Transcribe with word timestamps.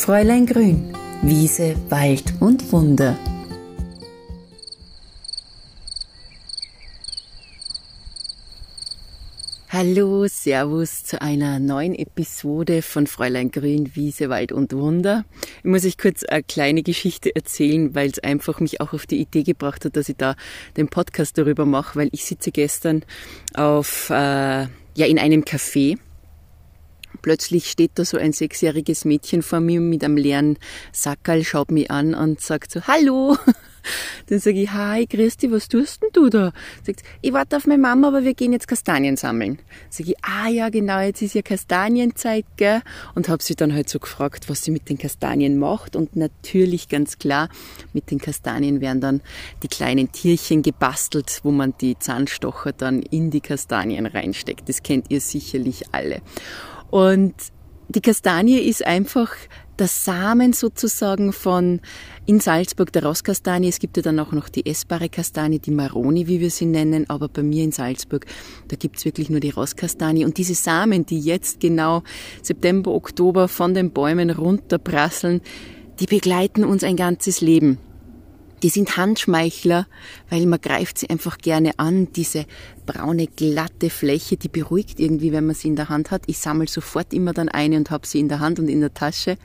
Fräulein 0.00 0.46
Grün, 0.46 0.94
Wiese, 1.20 1.76
Wald 1.90 2.32
und 2.40 2.72
Wunder. 2.72 3.18
Hallo, 9.68 10.26
Servus 10.26 11.04
zu 11.04 11.20
einer 11.20 11.58
neuen 11.58 11.94
Episode 11.94 12.80
von 12.80 13.06
Fräulein 13.06 13.50
Grün, 13.50 13.94
Wiese, 13.94 14.30
Wald 14.30 14.52
und 14.52 14.72
Wunder. 14.72 15.26
Ich 15.58 15.64
muss 15.64 15.84
euch 15.84 15.98
kurz 15.98 16.24
eine 16.24 16.44
kleine 16.44 16.82
Geschichte 16.82 17.36
erzählen, 17.36 17.94
weil 17.94 18.08
es 18.08 18.20
einfach 18.20 18.58
mich 18.60 18.80
auch 18.80 18.94
auf 18.94 19.04
die 19.06 19.20
Idee 19.20 19.42
gebracht 19.42 19.84
hat, 19.84 19.96
dass 19.96 20.08
ich 20.08 20.16
da 20.16 20.34
den 20.78 20.88
Podcast 20.88 21.36
darüber 21.36 21.66
mache, 21.66 21.96
weil 21.98 22.08
ich 22.12 22.24
sitze 22.24 22.52
gestern 22.52 23.04
auf, 23.52 24.08
äh, 24.08 24.14
ja, 24.14 25.06
in 25.06 25.18
einem 25.18 25.42
Café 25.42 25.98
Plötzlich 27.22 27.70
steht 27.70 27.92
da 27.94 28.04
so 28.04 28.16
ein 28.16 28.32
sechsjähriges 28.32 29.04
Mädchen 29.04 29.42
vor 29.42 29.60
mir 29.60 29.80
mit 29.80 30.04
einem 30.04 30.16
leeren 30.16 30.58
Sackerl, 30.92 31.44
schaut 31.44 31.70
mich 31.70 31.90
an 31.90 32.14
und 32.14 32.40
sagt 32.40 32.72
so, 32.72 32.82
Hallo. 32.86 33.36
Dann 34.26 34.38
sage 34.38 34.62
ich, 34.62 34.70
Hi, 34.70 35.06
Christi, 35.06 35.50
was 35.50 35.68
tust 35.68 36.02
denn 36.02 36.10
du 36.12 36.28
da? 36.28 36.52
Sagt, 36.84 37.02
ich 37.20 37.32
warte 37.32 37.56
auf 37.56 37.66
meine 37.66 37.80
Mama, 37.80 38.08
aber 38.08 38.24
wir 38.24 38.34
gehen 38.34 38.52
jetzt 38.52 38.68
Kastanien 38.68 39.16
sammeln. 39.16 39.58
Sage 39.88 40.10
ich, 40.12 40.16
ah 40.24 40.48
ja, 40.48 40.68
genau, 40.68 41.00
jetzt 41.00 41.22
ist 41.22 41.34
ja 41.34 41.42
Kastanienzeit, 41.42 42.44
gell? 42.56 42.82
Und 43.14 43.28
habe 43.28 43.42
sie 43.42 43.54
dann 43.54 43.74
halt 43.74 43.88
so 43.88 43.98
gefragt, 43.98 44.48
was 44.48 44.62
sie 44.64 44.70
mit 44.70 44.88
den 44.88 44.98
Kastanien 44.98 45.58
macht. 45.58 45.96
Und 45.96 46.16
natürlich 46.16 46.88
ganz 46.88 47.18
klar, 47.18 47.48
mit 47.92 48.10
den 48.10 48.18
Kastanien 48.18 48.80
werden 48.80 49.00
dann 49.00 49.20
die 49.62 49.68
kleinen 49.68 50.12
Tierchen 50.12 50.62
gebastelt, 50.62 51.40
wo 51.42 51.50
man 51.50 51.74
die 51.80 51.98
Zahnstocher 51.98 52.72
dann 52.72 53.02
in 53.02 53.30
die 53.30 53.40
Kastanien 53.40 54.06
reinsteckt. 54.06 54.68
Das 54.68 54.82
kennt 54.82 55.10
ihr 55.10 55.20
sicherlich 55.20 55.84
alle. 55.92 56.20
Und 56.90 57.34
die 57.88 58.00
Kastanie 58.00 58.58
ist 58.58 58.86
einfach 58.86 59.32
der 59.80 59.88
Samen 59.88 60.52
sozusagen 60.52 61.32
von 61.32 61.80
in 62.26 62.38
Salzburg 62.38 62.92
der 62.92 63.04
Rosskastanie. 63.04 63.68
Es 63.68 63.78
gibt 63.78 63.96
ja 63.96 64.02
dann 64.02 64.20
auch 64.20 64.30
noch 64.32 64.48
die 64.48 64.66
essbare 64.66 65.08
Kastanie, 65.08 65.58
die 65.58 65.70
Maroni, 65.70 66.26
wie 66.26 66.38
wir 66.38 66.50
sie 66.50 66.66
nennen, 66.66 67.08
aber 67.08 67.28
bei 67.28 67.42
mir 67.42 67.64
in 67.64 67.72
Salzburg, 67.72 68.26
da 68.68 68.76
gibt's 68.76 69.04
wirklich 69.04 69.30
nur 69.30 69.40
die 69.40 69.50
Rosskastanie. 69.50 70.24
Und 70.24 70.36
diese 70.36 70.54
Samen, 70.54 71.06
die 71.06 71.18
jetzt 71.18 71.60
genau 71.60 72.02
September, 72.42 72.92
Oktober 72.92 73.48
von 73.48 73.72
den 73.74 73.90
Bäumen 73.90 74.30
runterprasseln, 74.30 75.40
die 75.98 76.06
begleiten 76.06 76.64
uns 76.64 76.84
ein 76.84 76.96
ganzes 76.96 77.40
Leben. 77.40 77.78
Die 78.62 78.68
sind 78.68 78.96
Handschmeichler, 78.96 79.86
weil 80.28 80.46
man 80.46 80.60
greift 80.60 80.98
sie 80.98 81.08
einfach 81.08 81.38
gerne 81.38 81.78
an. 81.78 82.12
Diese 82.12 82.44
braune, 82.84 83.26
glatte 83.26 83.88
Fläche, 83.88 84.36
die 84.36 84.48
beruhigt 84.48 85.00
irgendwie, 85.00 85.32
wenn 85.32 85.46
man 85.46 85.54
sie 85.54 85.68
in 85.68 85.76
der 85.76 85.88
Hand 85.88 86.10
hat. 86.10 86.22
Ich 86.26 86.38
sammle 86.38 86.68
sofort 86.68 87.14
immer 87.14 87.32
dann 87.32 87.48
eine 87.48 87.76
und 87.76 87.90
habe 87.90 88.06
sie 88.06 88.20
in 88.20 88.28
der 88.28 88.40
Hand 88.40 88.58
und 88.58 88.68
in 88.68 88.80
der 88.80 88.92
Tasche. 88.92 89.36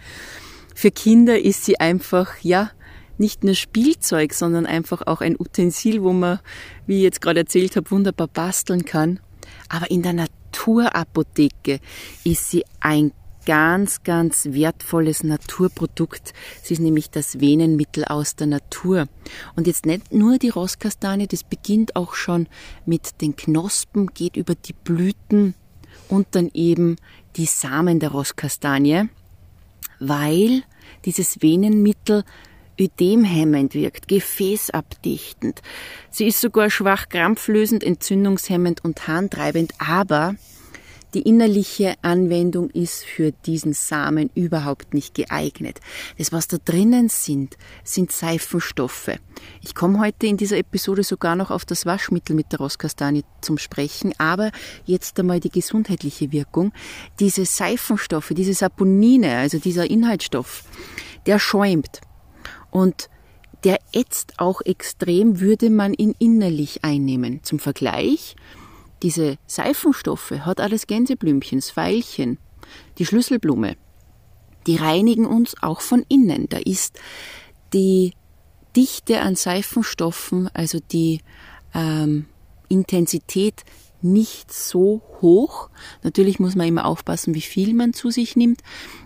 Für 0.74 0.92
Kinder 0.92 1.40
ist 1.40 1.64
sie 1.64 1.80
einfach, 1.80 2.38
ja, 2.42 2.72
nicht 3.18 3.46
nur 3.46 3.56
Spielzeug, 3.56 4.34
sondern 4.34 4.66
einfach 4.66 5.08
auch 5.08 5.22
ein 5.22 5.40
Utensil, 5.40 6.04
wo 6.04 6.12
man, 6.12 6.40
wie 6.86 6.98
ich 6.98 7.04
jetzt 7.04 7.22
gerade 7.22 7.40
erzählt 7.40 7.78
habe, 7.78 7.90
wunderbar 7.92 8.28
basteln 8.28 8.84
kann. 8.84 9.22
Aber 9.70 9.90
in 9.90 10.02
der 10.02 10.14
Naturapotheke 10.14 11.80
ist 12.26 12.52
sie 12.52 12.66
ein 12.82 13.14
ganz, 13.46 14.04
ganz 14.04 14.48
wertvolles 14.52 15.24
Naturprodukt. 15.24 16.34
Sie 16.62 16.74
ist 16.74 16.80
nämlich 16.80 17.10
das 17.10 17.40
Venenmittel 17.40 18.06
aus 18.06 18.36
der 18.36 18.48
Natur. 18.48 19.08
Und 19.56 19.68
jetzt 19.68 19.86
nicht 19.86 20.14
nur 20.14 20.38
die 20.38 20.50
Rosskastanie, 20.50 21.28
das 21.28 21.44
beginnt 21.44 21.96
auch 21.96 22.16
schon 22.16 22.48
mit 22.86 23.22
den 23.22 23.36
Knospen, 23.36 24.08
geht 24.08 24.36
über 24.36 24.56
die 24.56 24.74
Blüten 24.74 25.56
und 26.10 26.28
dann 26.32 26.50
eben 26.54 26.98
die 27.36 27.46
Samen 27.46 28.00
der 28.00 28.10
Rosskastanie, 28.10 29.10
weil 30.00 30.64
dieses 31.06 31.42
Venenmittel 31.42 32.24
ödemhemmend 32.80 33.74
wirkt, 33.74 34.08
gefäßabdichtend. 34.08 35.62
Sie 36.10 36.28
ist 36.28 36.42
sogar 36.42 36.70
schwach 36.70 37.10
krampflösend, 37.10 37.84
entzündungshemmend 37.84 38.84
und 38.84 39.08
harntreibend, 39.08 39.74
aber 39.80 40.36
die 41.16 41.22
innerliche 41.22 41.96
Anwendung 42.02 42.70
ist 42.72 43.06
für 43.06 43.32
diesen 43.32 43.72
Samen 43.72 44.30
überhaupt 44.36 44.94
nicht 44.94 45.16
geeignet. 45.16 45.80
Das, 46.18 46.34
was 46.34 46.50
da 46.50 46.58
drinnen 46.64 47.08
sind, 47.08 47.56
sind 47.86 48.12
Seifenstoffe. 48.12 49.12
Ich 49.62 49.74
komme 49.76 50.00
heute 50.00 50.28
in 50.28 50.36
dieser 50.36 50.58
Episode 50.58 51.04
sogar 51.04 51.38
noch 51.38 51.52
auf 51.52 51.64
das 51.64 51.86
Waschmittel 51.86 52.36
mit 52.36 52.52
der 52.52 52.60
Rosskastanie 52.60 53.24
zum 53.40 53.58
Sprechen, 53.58 54.14
aber 54.18 54.52
jetzt 54.84 55.18
einmal 55.18 55.40
die 55.40 55.50
gesundheitliche 55.50 56.34
Wirkung. 56.34 56.74
Diese 57.22 57.46
Seifenstoffe, 57.46 58.34
diese 58.36 58.54
Saponine, 58.54 59.38
also 59.38 59.58
dieser 59.58 59.90
Inhaltsstoff, 59.90 60.66
der 61.26 61.40
schäumt. 61.40 62.02
Und 62.72 63.10
der 63.64 63.80
ätzt 63.94 64.34
auch 64.38 64.60
extrem, 64.62 65.40
würde 65.40 65.70
man 65.70 65.94
ihn 65.94 66.14
innerlich 66.20 66.84
einnehmen. 66.84 67.42
Zum 67.44 67.60
Vergleich, 67.60 68.36
diese 69.04 69.38
Seifenstoffe 69.48 70.32
hat 70.32 70.60
alles 70.60 70.88
Gänseblümchen, 70.88 71.60
das 71.60 71.72
Veilchen, 71.72 72.38
die 72.98 73.06
Schlüsselblume. 73.06 73.76
Die 74.68 74.78
reinigen 74.78 75.26
uns 75.26 75.56
auch 75.62 75.82
von 75.82 76.04
innen. 76.08 76.50
Da 76.50 76.58
ist 76.58 77.00
die 77.74 78.14
Dichte 78.76 79.22
an 79.22 79.36
Seifenstoffen, 79.36 80.50
also 80.54 80.80
die 80.92 81.22
ähm, 81.74 82.26
Intensität 82.68 83.64
nicht 84.02 84.52
so 84.54 85.02
hoch. 85.22 85.70
Natürlich 86.04 86.40
muss 86.40 86.56
man 86.56 86.68
immer 86.68 86.86
aufpassen, 86.86 87.36
wie 87.36 87.42
viel 87.42 87.74
man 87.74 87.94
zu 87.94 88.10
sich 88.12 88.36
nimmt. 88.36 88.62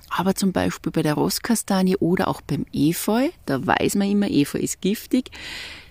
Aber 0.10 0.36
zum 0.36 0.52
Beispiel 0.52 0.92
bei 0.92 1.04
der 1.04 1.14
Rosskastanie 1.14 1.98
oder 1.98 2.28
auch 2.28 2.42
beim 2.42 2.66
Efeu, 2.74 3.30
da 3.46 3.66
weiß 3.66 3.96
man 3.96 4.10
immer, 4.10 4.30
Efeu 4.30 4.58
ist 4.58 4.82
giftig, 4.82 5.32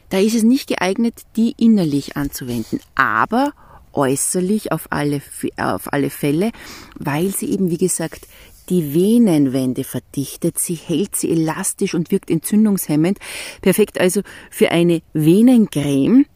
da 0.08 0.18
ist 0.18 0.34
es 0.34 0.42
nicht 0.42 0.68
geeignet, 0.68 1.22
die 1.36 1.54
innerlich 1.56 2.16
anzuwenden. 2.16 2.80
Aber 2.94 3.52
äußerlich 3.92 4.72
auf 4.72 4.88
alle, 4.90 5.22
auf 5.56 5.92
alle 5.92 6.10
Fälle, 6.10 6.52
weil 6.98 7.34
sie 7.34 7.50
eben, 7.50 7.70
wie 7.70 7.78
gesagt, 7.78 8.26
die 8.68 8.94
Venenwände 8.94 9.84
verdichtet, 9.84 10.58
sie 10.58 10.74
hält 10.74 11.16
sie 11.16 11.30
elastisch 11.30 11.94
und 11.94 12.10
wirkt 12.10 12.30
entzündungshemmend. 12.30 13.18
Perfekt 13.62 14.00
also 14.00 14.22
für 14.50 14.70
eine 14.70 15.00
Venencreme, 15.14 16.26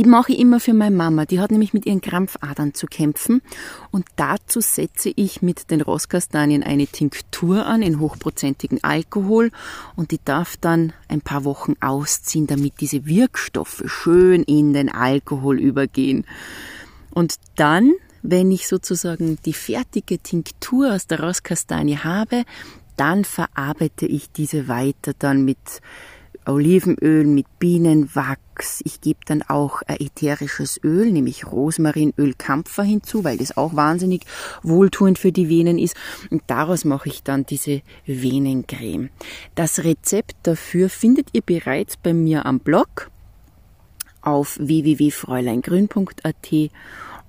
die 0.00 0.08
mache 0.08 0.32
ich 0.32 0.38
immer 0.38 0.60
für 0.60 0.72
meine 0.72 0.96
Mama. 0.96 1.26
Die 1.26 1.40
hat 1.40 1.50
nämlich 1.50 1.74
mit 1.74 1.84
ihren 1.84 2.00
Krampfadern 2.00 2.72
zu 2.72 2.86
kämpfen. 2.86 3.42
Und 3.90 4.06
dazu 4.16 4.62
setze 4.62 5.12
ich 5.14 5.42
mit 5.42 5.70
den 5.70 5.82
Rosskastanien 5.82 6.62
eine 6.62 6.86
Tinktur 6.86 7.66
an 7.66 7.82
in 7.82 8.00
hochprozentigen 8.00 8.82
Alkohol. 8.82 9.50
Und 9.96 10.10
die 10.10 10.20
darf 10.24 10.56
dann 10.56 10.94
ein 11.08 11.20
paar 11.20 11.44
Wochen 11.44 11.74
ausziehen, 11.82 12.46
damit 12.46 12.80
diese 12.80 13.04
Wirkstoffe 13.04 13.82
schön 13.84 14.42
in 14.42 14.72
den 14.72 14.88
Alkohol 14.88 15.60
übergehen. 15.60 16.24
Und 17.10 17.34
dann, 17.56 17.92
wenn 18.22 18.50
ich 18.50 18.68
sozusagen 18.68 19.36
die 19.44 19.52
fertige 19.52 20.18
Tinktur 20.18 20.94
aus 20.94 21.08
der 21.08 21.20
Rosskastanie 21.20 21.98
habe, 21.98 22.44
dann 22.96 23.26
verarbeite 23.26 24.06
ich 24.06 24.32
diese 24.32 24.66
weiter 24.66 25.12
dann 25.18 25.44
mit 25.44 25.58
Olivenöl 26.46 27.26
mit 27.26 27.46
Bienenwachs. 27.58 28.80
Ich 28.84 29.00
gebe 29.00 29.20
dann 29.26 29.42
auch 29.42 29.82
ein 29.82 30.00
ätherisches 30.00 30.80
Öl, 30.82 31.12
nämlich 31.12 31.46
Rosmarinöl 31.46 32.34
Kampfer 32.36 32.82
hinzu, 32.82 33.24
weil 33.24 33.38
das 33.38 33.56
auch 33.56 33.76
wahnsinnig 33.76 34.22
wohltuend 34.62 35.18
für 35.18 35.32
die 35.32 35.48
Venen 35.48 35.78
ist. 35.78 35.96
Und 36.30 36.42
daraus 36.46 36.84
mache 36.84 37.08
ich 37.08 37.22
dann 37.22 37.46
diese 37.46 37.82
Venencreme. 38.06 39.10
Das 39.54 39.84
Rezept 39.84 40.36
dafür 40.42 40.88
findet 40.88 41.28
ihr 41.32 41.42
bereits 41.42 41.96
bei 41.96 42.12
mir 42.12 42.46
am 42.46 42.60
Blog 42.60 43.10
auf 44.22 44.58
www.fräuleingrün.at 44.58 46.70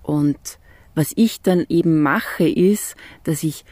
und 0.03 0.59
was 0.93 1.13
ich 1.15 1.41
dann 1.41 1.65
eben 1.69 2.01
mache, 2.01 2.49
ist, 2.49 2.95
dass 3.23 3.43
ich 3.43 3.63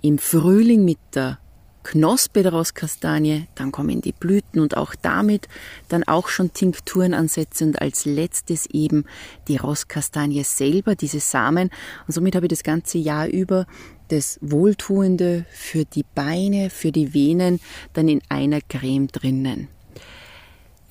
im 0.00 0.18
Frühling 0.18 0.84
mit 0.84 0.98
der 1.14 1.38
Knospe 1.84 2.42
der 2.42 2.52
Rosskastanie, 2.52 3.46
dann 3.54 3.72
kommen 3.72 4.00
die 4.00 4.12
Blüten 4.12 4.60
und 4.60 4.76
auch 4.76 4.94
damit 4.94 5.48
dann 5.88 6.04
auch 6.04 6.28
schon 6.28 6.52
Tinkturen 6.52 7.14
ansetzen 7.14 7.68
und 7.68 7.80
als 7.80 8.04
letztes 8.04 8.66
eben 8.66 9.04
die 9.48 9.56
Rosskastanie 9.56 10.44
selber, 10.44 10.94
diese 10.94 11.20
Samen. 11.20 11.70
Und 12.06 12.14
somit 12.14 12.36
habe 12.36 12.46
ich 12.46 12.50
das 12.50 12.62
ganze 12.62 12.98
Jahr 12.98 13.26
über 13.26 13.66
das 14.08 14.38
Wohltuende 14.42 15.46
für 15.50 15.84
die 15.84 16.04
Beine, 16.14 16.70
für 16.70 16.92
die 16.92 17.14
Venen 17.14 17.60
dann 17.94 18.08
in 18.08 18.20
einer 18.28 18.60
Creme 18.60 19.08
drinnen. 19.08 19.68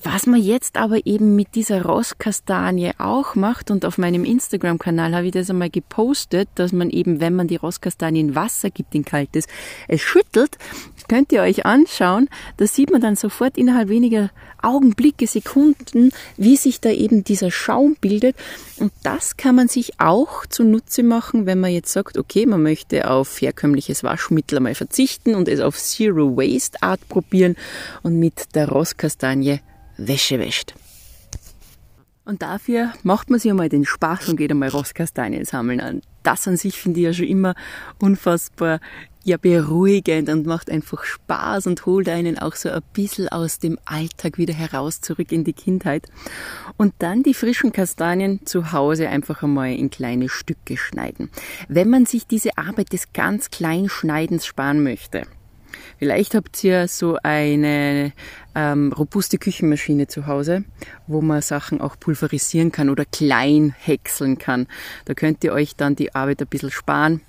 Was 0.03 0.25
man 0.25 0.42
jetzt 0.42 0.77
aber 0.77 1.06
eben 1.06 1.36
mit 1.36 1.53
dieser 1.53 1.83
Rosskastanie 1.83 2.94
auch 2.98 3.36
macht 3.36 3.69
und 3.69 3.86
auf 3.86 4.00
meinem 4.00 4.24
Instagram-Kanal 4.24 5.13
habe 5.13 5.27
ich 5.27 5.31
das 5.31 5.51
einmal 5.51 5.69
gepostet, 5.69 6.50
dass 6.56 6.71
man 6.71 6.89
eben, 6.89 7.19
wenn 7.19 7.36
man 7.36 7.48
die 7.48 7.57
Rosskastanie 7.57 8.19
in 8.19 8.33
Wasser 8.33 8.71
gibt, 8.71 8.95
in 8.95 9.06
kaltes, 9.06 9.45
es 9.88 10.01
schüttelt. 10.01 10.57
Das 10.95 11.07
könnt 11.07 11.31
ihr 11.31 11.42
euch 11.42 11.68
anschauen. 11.68 12.30
Da 12.57 12.65
sieht 12.65 12.89
man 12.89 13.01
dann 13.01 13.15
sofort 13.15 13.59
innerhalb 13.59 13.89
weniger 13.89 14.31
Augenblicke, 14.63 15.27
Sekunden, 15.27 16.12
wie 16.36 16.57
sich 16.57 16.81
da 16.81 16.89
eben 16.89 17.24
dieser 17.24 17.51
Schaum 17.51 17.95
bildet. 18.01 18.36
Und 18.77 18.92
das 19.04 19.38
kann 19.38 19.54
man 19.54 19.68
sich 19.68 20.00
auch 20.00 20.47
zunutze 20.47 21.04
machen, 21.04 21.45
wenn 21.45 21.59
man 21.59 21.71
jetzt 21.71 21.94
sagt, 21.94 22.18
okay, 22.18 22.47
man 22.47 22.63
möchte 22.63 23.07
auf 23.07 23.39
herkömmliches 23.39 24.04
Waschmittel 24.04 24.57
einmal 24.57 24.74
verzichten 24.74 25.36
und 25.36 25.47
es 25.47 25.59
auf 25.59 25.77
Zero 25.77 26.38
Waste 26.38 26.81
Art 26.81 27.07
probieren 27.07 27.56
und 28.01 28.18
mit 28.18 28.56
der 28.56 28.69
Rosskastanie 28.69 29.59
Wäsche 30.07 30.39
wäscht. 30.39 30.74
Und 32.24 32.44
dafür 32.44 32.94
macht 33.03 33.30
man 33.30 33.39
sich 33.39 33.50
einmal 33.50 33.69
den 33.69 33.83
Spaß 33.83 34.30
und 34.30 34.38
geht 34.38 34.51
einmal 34.51 34.69
Rosskastanien 34.69 35.44
sammeln 35.44 35.81
an. 35.81 36.01
Das 36.24 36.48
an 36.48 36.56
sich 36.56 36.80
finde 36.80 37.00
ich 37.00 37.06
ja 37.06 37.13
schon 37.13 37.25
immer 37.25 37.56
unfassbar 38.00 38.80
ja 39.24 39.38
beruhigend 39.38 40.30
und 40.30 40.45
macht 40.45 40.69
einfach 40.69 41.03
Spaß 41.03 41.68
und 41.68 41.86
holt 41.86 42.09
einen 42.09 42.39
auch 42.39 42.56
so 42.56 42.69
ein 42.69 42.81
bisschen 42.94 43.30
aus 43.30 43.59
dem 43.59 43.77
Alltag 43.86 44.38
wieder 44.38 44.53
heraus 44.53 45.01
zurück 45.01 45.31
in 45.31 45.44
die 45.44 45.53
Kindheit. 45.53 46.07
Und 46.77 46.94
dann 47.00 47.24
die 47.24 47.33
frischen 47.33 47.71
Kastanien 47.71 48.45
zu 48.45 48.71
Hause 48.71 49.09
einfach 49.09 49.44
einmal 49.44 49.74
in 49.74 49.89
kleine 49.89 50.30
Stücke 50.30 50.77
schneiden. 50.77 51.30
Wenn 51.68 51.89
man 51.89 52.06
sich 52.06 52.25
diese 52.25 52.57
Arbeit 52.57 52.94
des 52.94 53.13
ganz 53.13 53.50
kleinen 53.50 53.89
Schneidens 53.89 54.45
sparen 54.45 54.83
möchte, 54.83 55.24
Vielleicht 56.01 56.33
habt 56.33 56.63
ihr 56.63 56.88
so 56.88 57.19
eine 57.21 58.12
ähm, 58.56 58.92
robuste 58.92 59.38
Küchenmaschine 59.38 60.07
zu 60.07 60.25
Hause, 60.25 60.63
wo 61.06 61.21
man 61.21 61.44
Sachen 61.44 61.80
auch 61.80 61.95
pulverisieren 62.00 62.71
kann 62.71 62.89
oder 62.89 63.06
klein 63.06 63.75
häckseln 63.77 64.39
kann. 64.39 64.65
Da 65.06 65.13
könnt 65.13 65.44
ihr 65.44 65.53
euch 65.53 65.75
dann 65.75 65.95
die 65.95 66.15
Arbeit 66.15 66.42
ein 66.42 66.48
bisschen 66.48 66.71
sparen. 66.71 67.21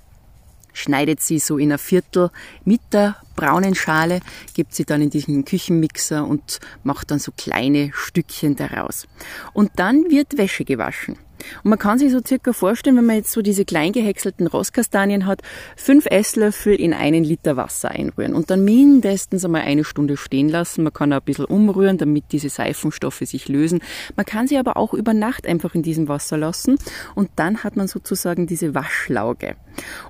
Schneidet 0.73 1.21
sie 1.21 1.37
so 1.37 1.59
in 1.59 1.71
ein 1.71 1.77
Viertel 1.77 2.31
mit 2.65 2.81
der 2.93 3.17
braunen 3.35 3.75
Schale, 3.75 4.21
gebt 4.55 4.73
sie 4.73 4.85
dann 4.85 5.03
in 5.03 5.11
diesen 5.11 5.45
Küchenmixer 5.45 6.25
und 6.25 6.59
macht 6.81 7.11
dann 7.11 7.19
so 7.19 7.31
kleine 7.31 7.91
Stückchen 7.93 8.55
daraus. 8.55 9.07
Und 9.53 9.69
dann 9.75 10.09
wird 10.09 10.35
Wäsche 10.39 10.65
gewaschen. 10.65 11.19
Und 11.63 11.69
man 11.69 11.79
kann 11.79 11.99
sich 11.99 12.11
so 12.11 12.19
circa 12.25 12.53
vorstellen, 12.53 12.97
wenn 12.97 13.05
man 13.05 13.17
jetzt 13.17 13.31
so 13.31 13.41
diese 13.41 13.65
klein 13.65 13.91
gehäckselten 13.91 14.47
Rostkastanien 14.47 15.25
hat, 15.25 15.41
fünf 15.75 16.05
Esslöffel 16.05 16.75
in 16.75 16.93
einen 16.93 17.23
Liter 17.23 17.57
Wasser 17.57 17.91
einrühren 17.91 18.33
und 18.33 18.49
dann 18.49 18.63
mindestens 18.63 19.45
einmal 19.45 19.61
eine 19.61 19.83
Stunde 19.83 20.17
stehen 20.17 20.49
lassen. 20.49 20.83
Man 20.83 20.93
kann 20.93 21.13
auch 21.13 21.17
ein 21.17 21.23
bisschen 21.23 21.45
umrühren, 21.45 21.97
damit 21.97 22.25
diese 22.31 22.49
Seifenstoffe 22.49 23.19
sich 23.19 23.47
lösen. 23.47 23.81
Man 24.15 24.25
kann 24.25 24.47
sie 24.47 24.57
aber 24.57 24.77
auch 24.77 24.93
über 24.93 25.13
Nacht 25.13 25.47
einfach 25.47 25.75
in 25.75 25.83
diesem 25.83 26.07
Wasser 26.07 26.37
lassen 26.37 26.77
und 27.15 27.29
dann 27.35 27.63
hat 27.63 27.75
man 27.75 27.87
sozusagen 27.87 28.47
diese 28.47 28.75
Waschlauge. 28.75 29.55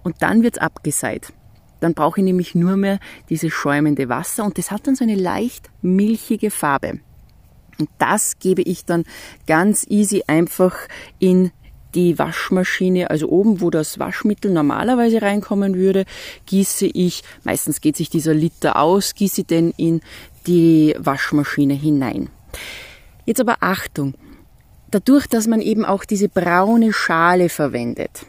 Und 0.03 0.21
dann 0.21 0.43
wird's 0.43 0.57
abgeseit. 0.57 1.33
Dann 1.79 1.93
brauche 1.93 2.21
ich 2.21 2.23
nämlich 2.23 2.55
nur 2.55 2.77
mehr 2.77 2.99
dieses 3.29 3.51
schäumende 3.51 4.07
Wasser 4.07 4.45
und 4.45 4.57
das 4.57 4.71
hat 4.71 4.87
dann 4.87 4.95
so 4.95 5.03
eine 5.03 5.15
leicht 5.15 5.69
milchige 5.81 6.49
Farbe. 6.49 6.99
Und 7.79 7.89
das 7.97 8.39
gebe 8.39 8.61
ich 8.61 8.85
dann 8.85 9.03
ganz 9.47 9.85
easy 9.89 10.23
einfach 10.27 10.75
in 11.19 11.51
die 11.95 12.17
Waschmaschine, 12.17 13.09
also 13.09 13.29
oben, 13.29 13.61
wo 13.61 13.69
das 13.69 13.99
Waschmittel 13.99 14.51
normalerweise 14.51 15.21
reinkommen 15.21 15.75
würde, 15.75 16.05
gieße 16.45 16.87
ich, 16.87 17.23
meistens 17.43 17.81
geht 17.81 17.97
sich 17.97 18.09
dieser 18.09 18.33
Liter 18.33 18.77
aus, 18.77 19.13
gieße 19.13 19.43
den 19.43 19.73
in 19.77 20.01
die 20.47 20.95
Waschmaschine 20.97 21.73
hinein. 21.73 22.29
Jetzt 23.25 23.39
aber 23.39 23.57
Achtung, 23.61 24.15
dadurch, 24.91 25.27
dass 25.27 25.47
man 25.47 25.61
eben 25.61 25.85
auch 25.85 26.03
diese 26.03 26.29
braune 26.29 26.93
Schale 26.93 27.49
verwendet, 27.49 28.25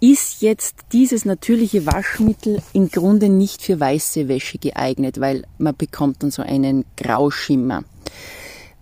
ist 0.00 0.42
jetzt 0.42 0.76
dieses 0.92 1.24
natürliche 1.24 1.86
Waschmittel 1.86 2.60
im 2.72 2.90
Grunde 2.90 3.28
nicht 3.28 3.62
für 3.62 3.78
weiße 3.78 4.28
Wäsche 4.28 4.58
geeignet, 4.58 5.20
weil 5.20 5.44
man 5.58 5.76
bekommt 5.76 6.22
dann 6.22 6.30
so 6.30 6.42
einen 6.42 6.84
Grauschimmer. 6.96 7.84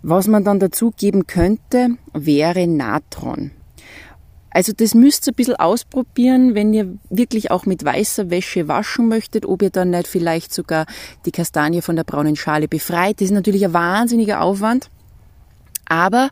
Was 0.03 0.27
man 0.29 0.45
dann 0.45 0.61
dazu 0.61 0.93
geben 0.97 1.27
könnte, 1.27 1.91
wäre 2.13 2.67
Natron. 2.67 3.51
Also 4.53 4.73
das 4.73 4.95
müsst 4.95 5.29
ihr 5.29 5.33
ein 5.33 5.37
bisschen 5.37 5.57
ausprobieren, 5.57 6.55
wenn 6.55 6.75
ihr 6.75 6.99
wirklich 7.09 7.51
auch 7.51 7.67
mit 7.67 7.85
weißer 7.85 8.31
Wäsche 8.31 8.67
waschen 8.67 9.09
möchtet, 9.09 9.47
ob 9.47 9.63
ihr 9.63 9.71
dann 9.71 9.91
nicht 9.91 10.09
vielleicht 10.09 10.53
sogar 10.53 10.87
die 11.25 11.31
Kastanie 11.31 11.83
von 11.83 11.95
der 11.95 12.05
braunen 12.05 12.35
Schale 12.35 12.67
befreit. 12.67 13.21
Das 13.21 13.27
ist 13.27 13.35
natürlich 13.35 13.65
ein 13.65 13.73
wahnsinniger 13.73 14.41
Aufwand. 14.41 14.91
Aber 15.87 16.31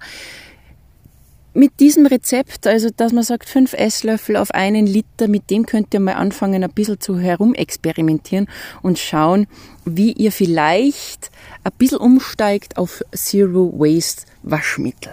mit 1.54 1.80
diesem 1.80 2.06
Rezept, 2.06 2.66
also 2.66 2.88
dass 2.96 3.12
man 3.12 3.24
sagt, 3.24 3.48
fünf 3.48 3.72
Esslöffel 3.72 4.36
auf 4.36 4.50
einen 4.52 4.86
Liter, 4.86 5.28
mit 5.28 5.50
dem 5.50 5.66
könnt 5.66 5.92
ihr 5.94 6.00
mal 6.00 6.14
anfangen, 6.14 6.62
ein 6.62 6.70
bisschen 6.70 7.00
zu 7.00 7.18
herumexperimentieren 7.18 8.48
und 8.82 8.98
schauen, 8.98 9.46
wie 9.84 10.12
ihr 10.12 10.32
vielleicht 10.32 11.30
ein 11.64 11.72
bisschen 11.78 11.98
umsteigt 11.98 12.76
auf 12.76 13.02
Zero 13.12 13.72
Waste 13.76 14.26
Waschmittel. 14.42 15.12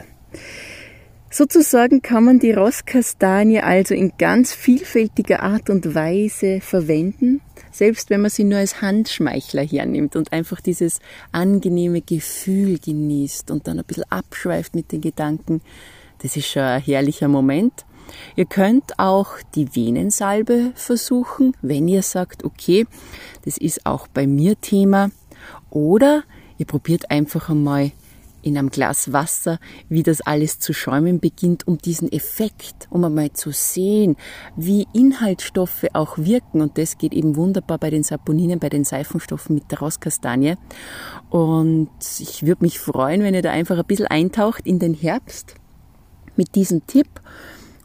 Sozusagen 1.38 2.02
kann 2.02 2.24
man 2.24 2.40
die 2.40 2.54
Rosskastanie 2.54 3.60
also 3.60 3.94
in 3.94 4.14
ganz 4.18 4.54
vielfältiger 4.54 5.44
Art 5.44 5.70
und 5.70 5.94
Weise 5.94 6.62
verwenden, 6.62 7.42
selbst 7.74 8.10
wenn 8.10 8.22
man 8.22 8.31
sie 8.31 8.46
nur 8.46 8.60
als 8.60 8.81
Handschmeichler 8.81 9.64
hernimmt 9.64 10.16
und 10.16 10.31
einfach 10.31 10.62
dieses 10.62 11.00
angenehme 11.34 12.02
Gefühl 12.02 12.80
genießt 12.80 13.52
und 13.52 13.68
dann 13.68 13.80
ein 13.80 13.86
bisschen 13.86 14.10
abschweift 14.10 14.76
mit 14.76 14.94
den 14.94 15.02
Gedanken, 15.02 15.62
das 16.22 16.36
ist 16.38 16.48
schon 16.48 16.64
ein 16.64 16.82
herrlicher 16.82 17.28
Moment. 17.28 17.86
Ihr 18.36 18.46
könnt 18.46 19.00
auch 19.00 19.32
die 19.56 19.76
Venensalbe 19.76 20.72
versuchen, 20.76 21.56
wenn 21.62 21.88
ihr 21.88 22.02
sagt, 22.02 22.44
okay, 22.44 22.86
das 23.44 23.58
ist 23.58 23.86
auch 23.86 24.08
bei 24.08 24.28
mir 24.28 24.60
Thema. 24.60 25.10
Oder 25.70 26.24
ihr 26.58 26.66
probiert 26.66 27.12
einfach 27.12 27.50
einmal 27.50 27.92
in 28.42 28.60
einem 28.60 28.70
Glas 28.70 29.12
Wasser, 29.12 29.60
wie 29.90 30.04
das 30.04 30.22
alles 30.22 30.60
zu 30.60 30.72
schäumen 30.72 31.20
beginnt, 31.20 31.68
um 31.68 31.80
diesen 31.80 32.12
Effekt, 32.12 32.88
um 32.92 33.04
einmal 33.04 33.34
zu 33.34 33.52
sehen, 33.52 34.18
wie 34.56 34.88
Inhaltsstoffe 34.94 35.86
auch 35.94 36.20
wirken. 36.20 36.62
Und 36.62 36.78
das 36.78 37.00
geht 37.00 37.14
eben 37.14 37.36
wunderbar 37.36 37.80
bei 37.80 37.90
den 37.90 38.04
Saponinen, 38.04 38.60
bei 38.60 38.70
den 38.70 38.84
Seifenstoffen 38.84 39.56
mit 39.56 39.72
der 39.72 39.80
Rauskastanie. 39.80 40.58
Und 41.32 41.90
ich 42.20 42.46
würde 42.46 42.64
mich 42.64 42.80
freuen, 42.80 43.24
wenn 43.24 43.34
ihr 43.34 43.42
da 43.42 43.50
einfach 43.50 43.80
ein 43.80 43.86
bisschen 43.86 44.08
eintaucht 44.08 44.68
in 44.68 44.78
den 44.78 44.94
Herbst 44.94 45.56
mit 46.38 46.56
diesem 46.56 46.86
Tipp. 46.88 47.08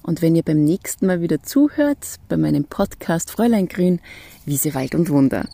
Und 0.03 0.23
wenn 0.23 0.35
ihr 0.35 0.43
beim 0.43 0.65
nächsten 0.65 1.07
Mal 1.07 1.21
wieder 1.21 1.43
zuhört, 1.43 2.17
bei 2.29 2.37
meinem 2.37 2.65
Podcast 2.65 3.31
Fräulein 3.31 3.69
Grün, 3.69 4.01
Wiese, 4.47 4.75
Wald 4.75 4.95
und 4.95 5.11
Wunder. 5.11 5.49